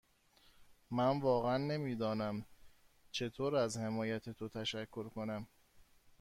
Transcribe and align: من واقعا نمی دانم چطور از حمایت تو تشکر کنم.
من 0.91 1.19
واقعا 1.21 1.57
نمی 1.57 1.95
دانم 1.95 2.45
چطور 3.11 3.55
از 3.55 3.77
حمایت 3.77 4.29
تو 4.29 4.49
تشکر 4.49 5.09
کنم. 5.09 5.47